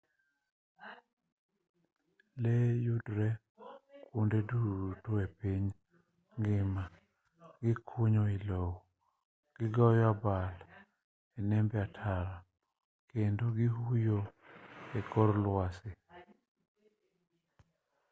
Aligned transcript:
lee 2.41 2.71
yudore 2.85 3.29
kwonde 4.05 4.39
duto 4.49 5.11
e 5.25 5.27
piny 5.39 5.65
ngima 6.39 6.83
gikunyo 7.63 8.23
i 8.35 8.37
lowo 8.49 8.75
gigoyo 9.57 10.03
abal 10.13 10.55
e 11.37 11.39
nembe 11.49 11.75
ataro 11.87 12.35
kendo 13.09 13.45
gihuyo 13.57 14.19
e 14.97 14.99
kor 15.11 15.29
lwasi 15.43 15.91